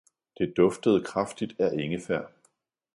[0.37, 2.25] Det duftede kraftigt af ingefær.